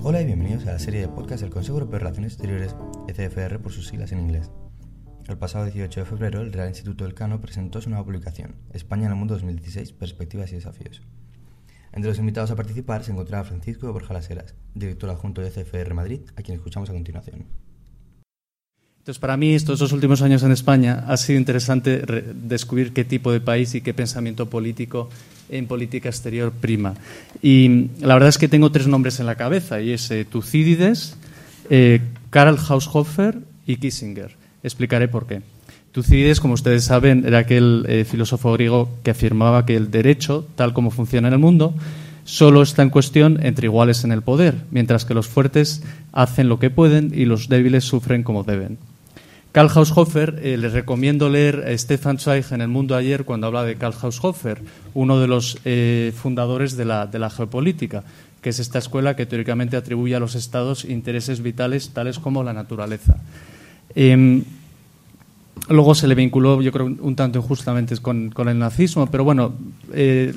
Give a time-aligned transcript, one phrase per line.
[0.00, 2.76] Hola y bienvenidos a la serie de podcast del Consejo Europeo de Relaciones Exteriores,
[3.08, 4.48] ECFR por sus siglas en inglés.
[5.26, 9.06] El pasado 18 de febrero, el Real Instituto del Cano presentó su nueva publicación, España
[9.06, 11.02] en el Mundo 2016, Perspectivas y Desafíos.
[11.92, 16.20] Entre los invitados a participar se encontraba Francisco Borja Laseras, director adjunto de ECFR Madrid,
[16.36, 17.46] a quien escuchamos a continuación.
[18.98, 22.04] Entonces, para mí, estos dos últimos años en España ha sido interesante
[22.34, 25.08] descubrir qué tipo de país y qué pensamiento político
[25.48, 26.94] en política exterior prima.
[27.42, 31.16] Y la verdad es que tengo tres nombres en la cabeza, y es eh, Tucídides,
[31.70, 34.36] eh, Karl Haushofer y Kissinger.
[34.62, 35.42] Explicaré por qué.
[35.92, 40.72] Tucídides, como ustedes saben, era aquel eh, filósofo griego que afirmaba que el derecho, tal
[40.72, 41.74] como funciona en el mundo,
[42.24, 46.58] solo está en cuestión entre iguales en el poder, mientras que los fuertes hacen lo
[46.58, 48.78] que pueden y los débiles sufren como deben.
[49.52, 53.64] Karl Haushofer, eh, les recomiendo leer a Stefan Zweig en El Mundo ayer cuando habla
[53.64, 54.60] de Karl Haushofer,
[54.92, 58.04] uno de los eh, fundadores de la, geopolítica,
[58.42, 62.52] que es esta escuela que teóricamente atribuye a los estados intereses vitales tales como la
[62.52, 63.16] naturaleza.
[63.94, 64.44] Em,
[65.70, 69.54] luego se le vinculó, yo creo, un tanto injustamente con, con el nazismo, pero bueno,
[69.94, 70.34] eh,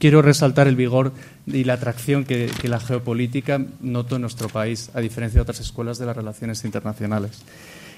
[0.00, 1.12] quiero resaltar el vigor
[1.46, 5.60] y la atracción que, que, la geopolítica notó en nuestro país, a diferencia de otras
[5.60, 7.44] escuelas de las relaciones internacionales.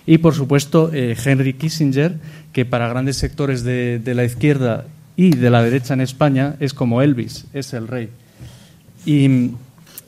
[0.07, 2.19] Y, por supuesto, eh, Henry Kissinger,
[2.53, 4.87] que para grandes sectores de, la izquierda
[5.17, 8.09] y de la derecha en España es como Elvis, es el rey.
[9.07, 9.53] Y,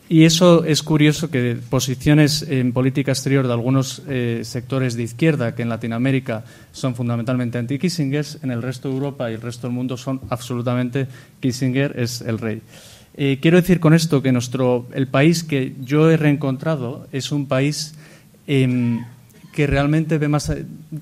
[0.08, 5.54] y eso es curioso que posiciones en política exterior de algunos eh, sectores de izquierda,
[5.54, 9.74] que en Latinoamérica son fundamentalmente anti-Kissinger, en el resto de Europa y el resto del
[9.74, 11.06] mundo son absolutamente
[11.40, 12.60] Kissinger es el rey.
[13.16, 17.46] Eh, quiero decir con esto que nuestro, el país que yo he reencontrado es un
[17.46, 17.94] país
[18.48, 18.98] eh,
[19.54, 20.52] que realmente ve más,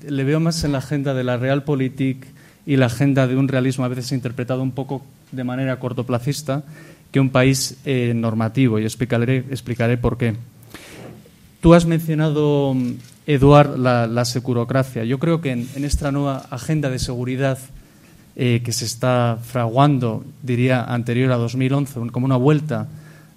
[0.07, 2.25] le veo más en la agenda de la realpolitik
[2.65, 5.01] y la agenda de un realismo a veces interpretado un poco
[5.31, 6.63] de manera cortoplacista
[7.11, 10.35] que un país eh, normativo y explicaré, explicaré por qué.
[11.61, 12.75] Tú has mencionado,
[13.25, 15.03] Eduard, la, la securocracia.
[15.03, 17.57] Yo creo que en, esta nueva agenda de seguridad
[18.35, 22.87] eh, que se está fraguando, diría, anterior a 2011, como una vuelta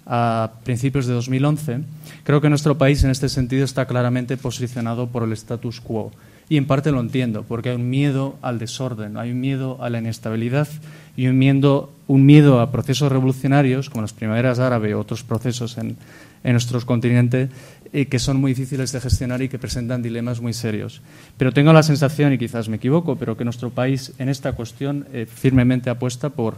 [0.07, 1.81] a principios de 2011,
[2.23, 6.11] creo que nuestro país en este sentido está claramente posicionado por el status quo.
[6.49, 9.89] Y en parte lo entiendo, porque hay un miedo al desorden, hay un miedo a
[9.89, 10.69] la inestabilidad
[11.17, 15.77] y un miedo, un miedo a procesos revolucionarios, como las primaveras árabes o otros procesos
[15.77, 15.97] en,
[16.45, 17.49] en nuestro continente,
[17.91, 21.01] eh, que son muy difíciles de gestionar y que presentan dilemas muy serios.
[21.37, 25.05] Pero tengo la sensación, y quizás me equivoco, pero que nuestro país en esta cuestión
[25.11, 26.55] eh, firmemente apuesta por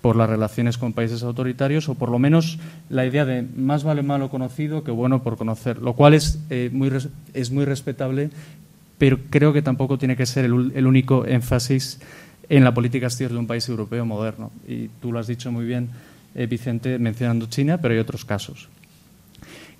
[0.00, 4.02] por las relaciones con países autoritarios o por lo menos la idea de más vale
[4.02, 6.90] malo conocido que bueno por conocer, lo cual es, eh, muy,
[7.34, 8.30] es muy respetable,
[8.98, 12.00] pero creo que tampoco tiene que ser el, el, único énfasis
[12.48, 14.50] en la política exterior de un país europeo moderno.
[14.66, 15.88] Y tú lo has dicho muy bien,
[16.34, 18.68] eh, Vicente, mencionando China, pero hay otros casos.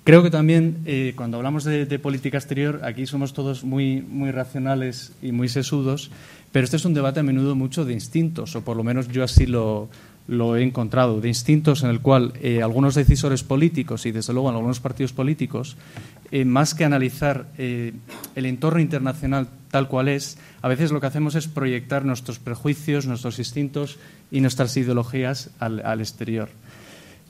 [0.03, 4.31] Creo que también eh, cuando hablamos de, de, política exterior, aquí somos todos muy, muy
[4.31, 6.09] racionales y muy sesudos,
[6.51, 9.23] pero este es un debate a menudo mucho de instintos, o por lo menos yo
[9.23, 9.89] así lo,
[10.27, 14.49] lo he encontrado, de instintos en el cual eh, algunos decisores políticos y desde luego
[14.49, 15.77] en algunos partidos políticos,
[16.31, 17.93] eh, más que analizar eh,
[18.35, 23.07] el entorno internacional tal cual es, a veces lo que hacemos es proyectar nuestros prejuicios,
[23.07, 23.97] nuestros instintos
[24.31, 26.49] y nuestras ideologías al, exterior.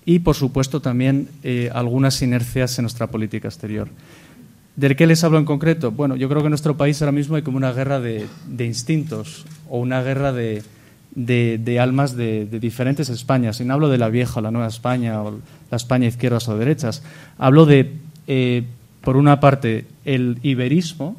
[0.05, 1.29] Y, por supuesto, también
[1.71, 3.89] algunas inercias en nuestra política exterior.
[4.75, 5.91] ¿De qué les hablo en concreto?
[5.91, 8.65] Bueno, yo creo que en nuestro país ahora mismo hay como una guerra de, de
[8.65, 10.63] instintos o una guerra de,
[11.15, 13.59] de, almas de, diferentes Españas.
[13.59, 15.39] Y no hablo de la vieja o la nueva España o
[15.69, 17.03] la España izquierdas o derechas.
[17.37, 17.93] Hablo de,
[18.27, 18.63] eh,
[19.01, 21.15] por una parte, el iberismo,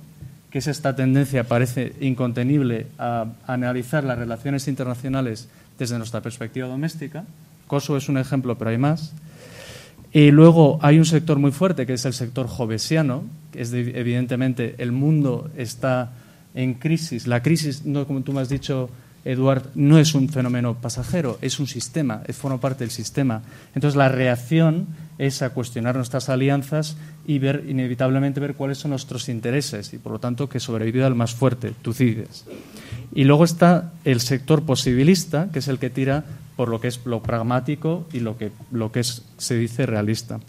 [0.51, 5.49] que es esta tendencia, parece incontenible, a, a analizar las relaciones internacionales
[5.79, 7.25] desde nuestra perspectiva doméstica.
[7.67, 9.15] Kosovo es un ejemplo, pero hay más.
[10.13, 13.99] Y luego hay un sector muy fuerte, que es el sector jovesiano, que es de,
[13.99, 16.13] evidentemente el mundo está
[16.55, 17.27] en crisis.
[17.27, 18.91] La crisis, no como tú me has dicho,
[19.25, 23.43] Eduard, no es un fenómeno pasajero, es un sistema, forma parte del sistema.
[23.75, 24.88] Entonces, la reacción
[25.19, 30.12] es a cuestionar nuestras alianzas y ver, inevitablemente, ver cuáles son nuestros intereses y, por
[30.12, 32.44] lo tanto, que sobreviva el más fuerte, Tucídides.
[33.14, 36.25] Y luego está el sector posibilista, que es el que tira
[36.56, 40.41] por lo que es lo pragmático y lo que, lo que se dice realista.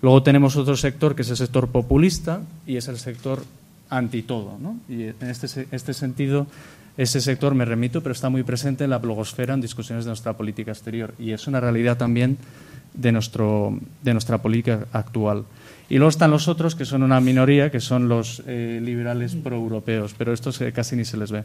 [0.00, 3.42] Luego tenemos otro sector, que es el sector populista, y es el sector
[3.88, 4.58] anti todo.
[4.60, 4.78] ¿no?
[4.88, 6.46] Y en este, este sentido
[6.96, 10.34] ese sector me remito, pero está muy presente en la blogosfera en discusiones de nuestra
[10.34, 12.36] política exterior y es una realidad también
[12.94, 15.44] de, nuestro, de nuestra política actual.
[15.88, 20.14] Y luego están los otros, que son una minoría, que son los eh, liberales proeuropeos,
[20.16, 21.44] pero estos casi ni se les ve.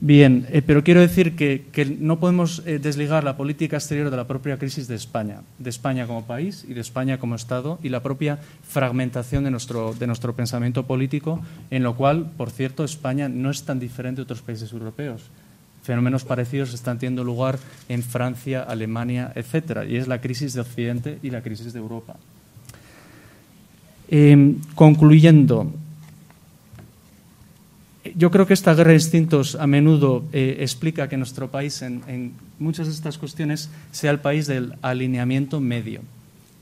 [0.00, 4.28] Bien, eh, pero quiero decir que, no podemos eh, desligar la política exterior de la
[4.28, 8.00] propia crisis de España, de España como país y de España como Estado y la
[8.00, 11.40] propia fragmentación de nuestro, de nuestro pensamiento político,
[11.72, 15.22] en lo cual, por cierto, España no es tan diferente de otros países europeos.
[15.82, 17.58] Fenómenos parecidos están teniendo lugar
[17.88, 22.14] en Francia, Alemania, etcétera, y es la crisis de Occidente y la crisis de Europa.
[24.10, 25.72] Em, concluyendo,
[28.18, 32.32] yo creo que esta guerra de instintos a menudo eh, explica que nuestro país en,
[32.58, 36.00] muchas de estas cuestiones sea el país del alineamiento medio,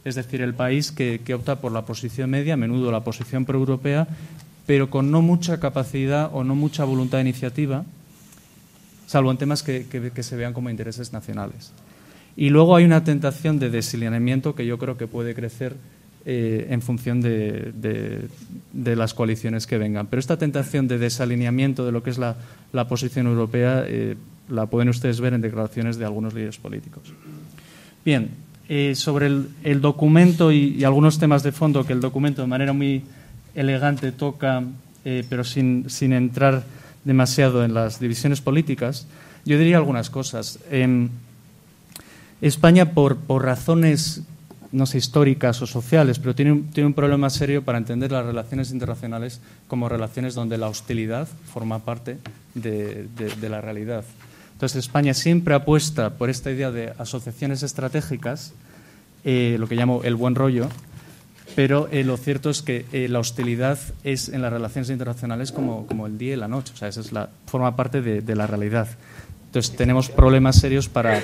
[0.04, 4.06] es decir, el país que, opta por la posición media, a menudo la posición proeuropea,
[4.66, 7.86] pero con no mucha capacidad o no mucha voluntad de iniciativa,
[9.06, 11.72] salvo en temas que, que se vean como intereses nacionales.
[12.36, 15.74] Y luego hay una tentación de desalineamiento que yo creo que puede crecer
[16.28, 18.28] eh, en función de,
[18.74, 20.08] las coaliciones que vengan.
[20.08, 22.34] Pero esta tentación de desalineamiento de lo que es la,
[22.88, 24.16] posición europea eh,
[24.48, 27.12] la pueden ustedes ver en declaraciones de algunos líderes políticos.
[28.04, 28.30] Bien,
[28.68, 33.04] eh, sobre el, documento y, algunos temas de fondo que el documento de manera muy
[33.54, 34.64] elegante toca,
[35.04, 36.64] pero sin, entrar
[37.04, 39.06] demasiado en las divisiones políticas,
[39.44, 40.58] yo diría algunas cosas.
[42.40, 44.24] España, por, por razones
[44.72, 48.26] no sé, históricas o sociales, pero tiene un, tiene un problema serio para entender las
[48.26, 52.18] relaciones internacionales como relaciones donde la hostilidad forma parte
[52.54, 53.08] de,
[53.48, 54.04] la realidad.
[54.52, 58.52] Entonces, España siempre apuesta por esta idea de asociaciones estratégicas,
[59.24, 60.68] eh, lo que llamo el buen rollo,
[61.54, 65.86] pero eh, lo cierto es que eh, la hostilidad es en las relaciones internacionales como,
[65.86, 68.36] como, el día y la noche, o sea, esa es la, forma parte de, de
[68.36, 68.88] la realidad.
[69.46, 71.22] Entonces, tenemos problemas serios para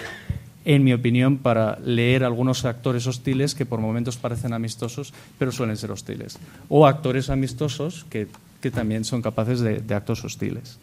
[0.64, 5.76] en mi opinión, para leer algunos actores hostiles que por momentos parecen amistosos, pero suelen
[5.76, 6.38] ser hostiles.
[6.68, 8.28] O actores amistosos que,
[8.70, 10.78] también son capaces de, actos hostiles.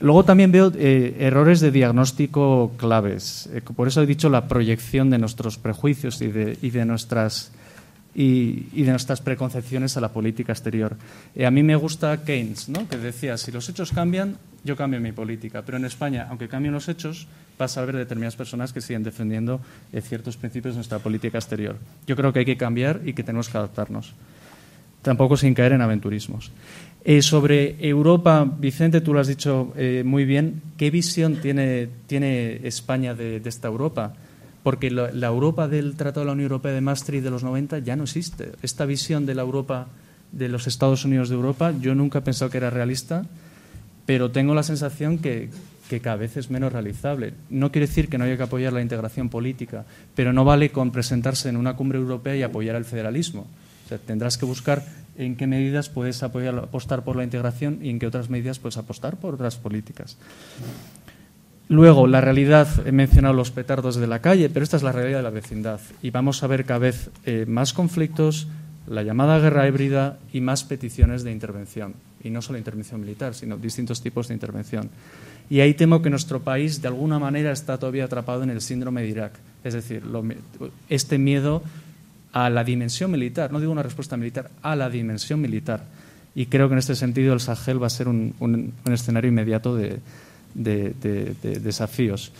[0.00, 3.48] Luego también veo eh, errores de diagnóstico claves.
[3.52, 7.52] Eh, por eso he dicho la proyección de nuestros prejuicios y de, nuestras,
[8.14, 10.96] y, de nuestras preconcepciones a la política exterior.
[11.34, 12.88] Eh, a mí me gusta Keynes, ¿no?
[12.88, 15.62] que decía, si los hechos cambian, yo cambio mi política.
[15.64, 17.26] Pero en España, aunque cambien los hechos,
[17.58, 19.60] vas a ver determinadas personas que siguen defendiendo
[19.92, 21.76] eh, ciertos principios de nuestra política exterior.
[22.06, 24.12] Yo creo que hay que cambiar y que tenemos que adaptarnos.
[25.00, 26.52] Tampoco sin caer en aventurismos.
[27.04, 29.74] Eh, sobre Europa, Vicente, tú lo has dicho
[30.04, 30.62] muy bien.
[30.76, 34.14] ¿Qué visión tiene, tiene España de, esta Europa?
[34.62, 37.96] Porque la, Europa del Tratado de la Unión Europea de Maastricht de los 90 ya
[37.96, 38.52] no existe.
[38.62, 39.88] Esta visión de la Europa
[40.30, 43.24] de los Estados Unidos de Europa, yo nunca he pensado que era realista
[44.06, 45.50] pero tengo la sensación que,
[46.02, 47.34] cada vez es menos realizable.
[47.50, 50.90] No quiere decir que no haya que apoyar la integración política, pero no vale con
[50.90, 53.46] presentarse en una cumbre europea y apoyar el federalismo.
[54.06, 54.82] tendrás que buscar
[55.18, 59.18] en qué medidas puedes apostar por la integración y en qué otras medidas puedes apostar
[59.18, 60.16] por otras políticas.
[61.72, 65.20] Luego, la realidad, he mencionado los petardos de la calle, pero esta es la realidad
[65.20, 65.80] de la vecindad.
[66.02, 68.46] Y vamos a ver cada vez eh, más conflictos,
[68.86, 73.56] la llamada guerra híbrida y más peticiones de intervención y no solo intervención militar, sino
[73.56, 74.90] distintos tipos de intervención.
[75.48, 79.00] Y ahí temo que nuestro país, de alguna manera, está todavía atrapado en el síndrome
[79.00, 79.32] de Irak.
[79.64, 80.02] Es decir,
[80.90, 81.62] este miedo
[82.34, 85.84] a la dimensión militar, no digo una respuesta militar, a la dimensión militar.
[86.34, 90.00] Y creo que en este sentido el Sahel va a ser un, escenario inmediato de,
[90.54, 92.32] desafíos.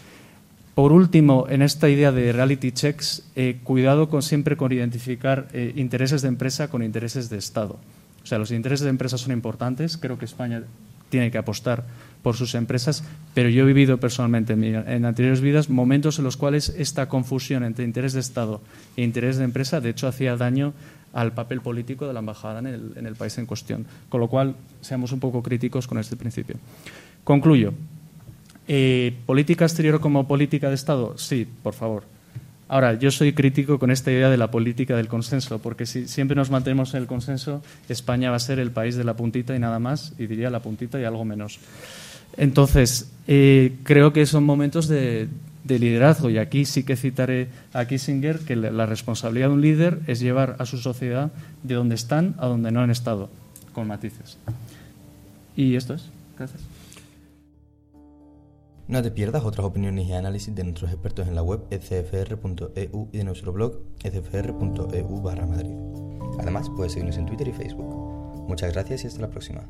[0.74, 5.72] Por último, en esta idea de reality checks, eh, cuidado con siempre con identificar eh,
[5.76, 7.78] intereses de empresa con intereses de Estado.
[8.22, 9.98] O sea, los intereses de empresas son importantes.
[9.98, 10.62] Creo que España
[11.10, 11.84] tiene que apostar
[12.22, 16.70] por sus empresas, pero yo he vivido personalmente en, anteriores vidas momentos en los cuales
[16.70, 18.62] esta confusión entre interés de Estado
[18.96, 20.72] e interés de empresa, de hecho, hacía daño
[21.12, 23.84] al papel político de la embajada en el, país en cuestión.
[24.08, 26.56] Con lo cual, seamos un poco críticos con este principio.
[27.24, 27.74] Concluyo.
[28.74, 31.18] Eh, ¿Política exterior como política de Estado?
[31.18, 32.04] Sí, por favor.
[32.68, 36.34] Ahora, yo soy crítico con esta idea de la política del consenso, porque si siempre
[36.34, 39.58] nos mantenemos en el consenso, España va a ser el país de la puntita y
[39.58, 41.58] nada más, y diría la puntita y algo menos.
[42.38, 45.28] Entonces, eh, creo que son momentos de,
[45.68, 50.20] liderazgo, y aquí sí que citaré a Kissinger que la responsabilidad de un líder es
[50.20, 51.30] llevar a su sociedad
[51.62, 53.28] de donde están a donde no han estado,
[53.74, 54.38] con matices.
[55.56, 56.04] Y esto es.
[56.38, 56.62] Gracias.
[58.92, 63.16] No te pierdas otras opiniones y análisis de nuestros expertos en la web ecfr.eu y
[63.16, 65.72] de nuestro blog ecfr.eu barra Madrid.
[66.38, 68.46] Además, puedes seguirnos en Twitter y Facebook.
[68.46, 69.66] Muchas gracias y hasta la próxima.